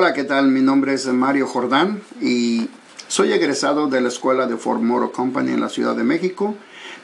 Hola, 0.00 0.14
¿qué 0.14 0.22
tal? 0.22 0.46
Mi 0.46 0.60
nombre 0.60 0.94
es 0.94 1.06
Mario 1.06 1.48
Jordán 1.48 2.00
y 2.20 2.68
soy 3.08 3.32
egresado 3.32 3.88
de 3.88 4.00
la 4.00 4.06
escuela 4.06 4.46
de 4.46 4.56
Ford 4.56 4.78
Motor 4.78 5.10
Company 5.10 5.50
en 5.50 5.60
la 5.60 5.68
Ciudad 5.68 5.96
de 5.96 6.04
México. 6.04 6.54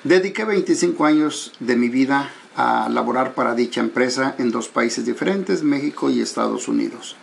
Dediqué 0.04 0.44
25 0.44 1.04
años 1.04 1.52
de 1.58 1.74
mi 1.74 1.88
vida 1.88 2.30
a 2.54 2.88
laborar 2.88 3.34
para 3.34 3.56
dicha 3.56 3.80
empresa 3.80 4.36
en 4.38 4.52
dos 4.52 4.68
países 4.68 5.04
diferentes, 5.04 5.64
México 5.64 6.08
y 6.08 6.20
Estados 6.20 6.68
Unidos. 6.68 7.16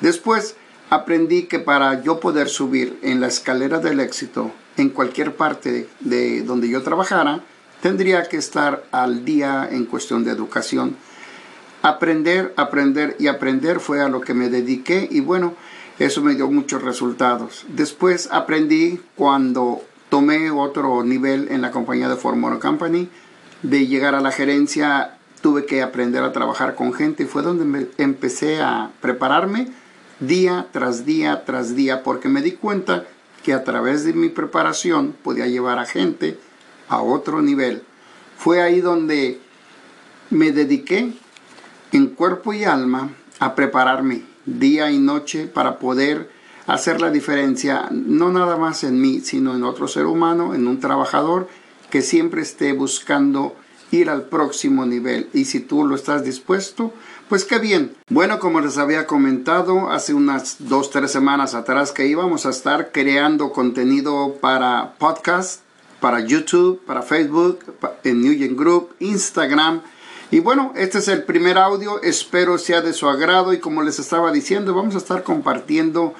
Después 0.00 0.54
aprendí 0.90 1.46
que 1.46 1.58
para 1.58 2.04
yo 2.04 2.20
poder 2.20 2.48
subir 2.48 2.96
en 3.02 3.20
la 3.20 3.26
escalera 3.26 3.80
del 3.80 3.98
éxito 3.98 4.52
en 4.76 4.90
cualquier 4.90 5.34
parte 5.34 5.88
de 5.98 6.42
donde 6.42 6.68
yo 6.68 6.84
trabajara, 6.84 7.40
tendría 7.82 8.28
que 8.28 8.36
estar 8.36 8.84
al 8.92 9.24
día 9.24 9.68
en 9.72 9.86
cuestión 9.86 10.22
de 10.22 10.30
educación 10.30 10.96
Aprender, 11.86 12.52
aprender 12.56 13.14
y 13.20 13.28
aprender 13.28 13.78
fue 13.78 14.00
a 14.00 14.08
lo 14.08 14.20
que 14.20 14.34
me 14.34 14.48
dediqué 14.48 15.06
y 15.08 15.20
bueno, 15.20 15.54
eso 16.00 16.20
me 16.20 16.34
dio 16.34 16.50
muchos 16.50 16.82
resultados. 16.82 17.64
Después 17.68 18.28
aprendí 18.32 19.00
cuando 19.14 19.82
tomé 20.08 20.50
otro 20.50 21.04
nivel 21.04 21.46
en 21.48 21.62
la 21.62 21.70
compañía 21.70 22.08
de 22.08 22.16
Ford 22.16 22.58
Company, 22.58 23.08
de 23.62 23.86
llegar 23.86 24.16
a 24.16 24.20
la 24.20 24.32
gerencia 24.32 25.16
tuve 25.42 25.64
que 25.64 25.80
aprender 25.80 26.24
a 26.24 26.32
trabajar 26.32 26.74
con 26.74 26.92
gente 26.92 27.22
y 27.22 27.26
fue 27.26 27.42
donde 27.42 27.64
me 27.64 27.86
empecé 27.98 28.60
a 28.60 28.90
prepararme 29.00 29.68
día 30.18 30.66
tras 30.72 31.06
día 31.06 31.44
tras 31.44 31.76
día 31.76 32.02
porque 32.02 32.28
me 32.28 32.42
di 32.42 32.50
cuenta 32.50 33.04
que 33.44 33.52
a 33.52 33.62
través 33.62 34.02
de 34.02 34.12
mi 34.12 34.28
preparación 34.28 35.14
podía 35.22 35.46
llevar 35.46 35.78
a 35.78 35.86
gente 35.86 36.36
a 36.88 37.00
otro 37.00 37.42
nivel. 37.42 37.84
Fue 38.36 38.60
ahí 38.60 38.80
donde 38.80 39.38
me 40.30 40.50
dediqué 40.50 41.12
en 41.92 42.08
cuerpo 42.08 42.52
y 42.52 42.64
alma 42.64 43.10
a 43.38 43.54
prepararme 43.54 44.22
día 44.44 44.90
y 44.90 44.98
noche 44.98 45.46
para 45.46 45.78
poder 45.78 46.30
hacer 46.66 47.00
la 47.00 47.10
diferencia, 47.10 47.88
no 47.90 48.30
nada 48.30 48.56
más 48.56 48.84
en 48.84 49.00
mí, 49.00 49.20
sino 49.20 49.54
en 49.54 49.64
otro 49.64 49.86
ser 49.88 50.06
humano, 50.06 50.54
en 50.54 50.66
un 50.66 50.80
trabajador 50.80 51.48
que 51.90 52.02
siempre 52.02 52.42
esté 52.42 52.72
buscando 52.72 53.54
ir 53.92 54.10
al 54.10 54.24
próximo 54.24 54.84
nivel. 54.84 55.28
Y 55.32 55.44
si 55.44 55.60
tú 55.60 55.86
lo 55.86 55.94
estás 55.94 56.24
dispuesto, 56.24 56.92
pues 57.28 57.44
qué 57.44 57.58
bien. 57.58 57.94
Bueno, 58.08 58.38
como 58.38 58.60
les 58.60 58.78
había 58.78 59.06
comentado 59.06 59.90
hace 59.90 60.14
unas 60.14 60.56
dos, 60.58 60.90
tres 60.90 61.12
semanas 61.12 61.54
atrás 61.54 61.92
que 61.92 62.06
íbamos 62.06 62.46
a 62.46 62.50
estar 62.50 62.90
creando 62.92 63.52
contenido 63.52 64.36
para 64.40 64.94
podcast, 64.98 65.62
para 66.00 66.20
YouTube, 66.20 66.82
para 66.84 67.02
Facebook, 67.02 67.60
en 68.04 68.22
Newgen 68.22 68.56
Group, 68.56 68.94
Instagram, 68.98 69.82
y 70.30 70.40
bueno, 70.40 70.72
este 70.76 70.98
es 70.98 71.08
el 71.08 71.22
primer 71.22 71.56
audio, 71.56 72.02
espero 72.02 72.58
sea 72.58 72.80
de 72.80 72.92
su 72.92 73.08
agrado 73.08 73.52
y 73.52 73.60
como 73.60 73.82
les 73.82 73.98
estaba 73.98 74.32
diciendo, 74.32 74.74
vamos 74.74 74.94
a 74.96 74.98
estar 74.98 75.22
compartiendo 75.22 76.14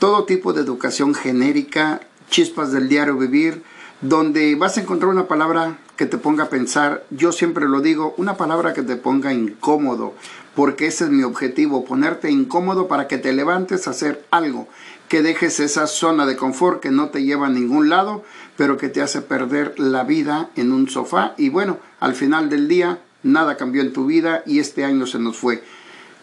todo 0.00 0.24
tipo 0.24 0.52
de 0.52 0.62
educación 0.62 1.14
genérica, 1.14 2.00
chispas 2.28 2.72
del 2.72 2.88
diario 2.88 3.16
vivir, 3.16 3.62
donde 4.00 4.56
vas 4.56 4.76
a 4.76 4.80
encontrar 4.80 5.10
una 5.10 5.28
palabra 5.28 5.78
que 5.96 6.06
te 6.06 6.18
ponga 6.18 6.44
a 6.44 6.48
pensar, 6.48 7.04
yo 7.10 7.30
siempre 7.30 7.68
lo 7.68 7.80
digo, 7.80 8.14
una 8.16 8.36
palabra 8.36 8.72
que 8.72 8.82
te 8.82 8.96
ponga 8.96 9.32
incómodo, 9.32 10.14
porque 10.56 10.88
ese 10.88 11.04
es 11.04 11.10
mi 11.10 11.22
objetivo, 11.22 11.84
ponerte 11.84 12.32
incómodo 12.32 12.88
para 12.88 13.06
que 13.06 13.18
te 13.18 13.32
levantes 13.32 13.86
a 13.86 13.90
hacer 13.90 14.26
algo, 14.32 14.66
que 15.08 15.22
dejes 15.22 15.60
esa 15.60 15.86
zona 15.86 16.26
de 16.26 16.36
confort 16.36 16.80
que 16.80 16.90
no 16.90 17.10
te 17.10 17.22
lleva 17.22 17.46
a 17.46 17.50
ningún 17.50 17.88
lado, 17.88 18.24
pero 18.56 18.76
que 18.76 18.88
te 18.88 19.02
hace 19.02 19.20
perder 19.20 19.78
la 19.78 20.02
vida 20.02 20.50
en 20.56 20.72
un 20.72 20.88
sofá. 20.88 21.34
Y 21.38 21.48
bueno, 21.48 21.78
al 22.00 22.14
final 22.14 22.48
del 22.48 22.66
día 22.66 22.98
nada 23.22 23.56
cambió 23.56 23.82
en 23.82 23.92
tu 23.92 24.06
vida 24.06 24.42
y 24.46 24.58
este 24.58 24.84
año 24.84 25.06
se 25.06 25.18
nos 25.18 25.36
fue. 25.36 25.62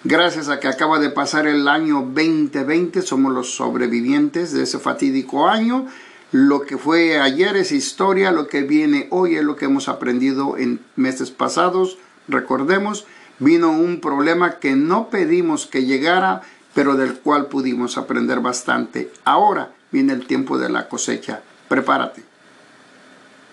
Gracias 0.03 0.47
a 0.47 0.59
que 0.59 0.69
acaba 0.69 0.97
de 0.99 1.09
pasar 1.09 1.45
el 1.45 1.67
año 1.67 1.95
2020, 2.13 3.01
somos 3.01 3.33
los 3.33 3.53
sobrevivientes 3.55 4.53
de 4.53 4.63
ese 4.63 4.79
fatídico 4.79 5.49
año. 5.49 5.87
Lo 6.31 6.61
que 6.61 6.77
fue 6.77 7.19
ayer 7.19 7.57
es 7.57 7.71
historia, 7.71 8.31
lo 8.31 8.47
que 8.47 8.61
viene 8.61 9.07
hoy 9.09 9.35
es 9.35 9.43
lo 9.43 9.55
que 9.57 9.65
hemos 9.65 9.89
aprendido 9.89 10.57
en 10.57 10.79
meses 10.95 11.31
pasados. 11.31 11.97
Recordemos, 12.29 13.05
vino 13.39 13.71
un 13.71 13.99
problema 13.99 14.59
que 14.59 14.75
no 14.75 15.09
pedimos 15.09 15.65
que 15.65 15.83
llegara, 15.83 16.43
pero 16.73 16.95
del 16.95 17.15
cual 17.15 17.47
pudimos 17.47 17.97
aprender 17.97 18.39
bastante. 18.39 19.11
Ahora 19.25 19.73
viene 19.91 20.13
el 20.13 20.27
tiempo 20.27 20.57
de 20.57 20.69
la 20.69 20.87
cosecha. 20.87 21.41
Prepárate. 21.67 22.28